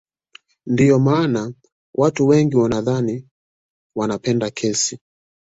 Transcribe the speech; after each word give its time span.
Ndio 0.65 0.99
maana 0.99 1.53
watu 1.93 2.27
wengine 2.27 2.61
wanadhani 2.61 3.27
wanapenda 3.95 4.49
kesi 4.49 4.99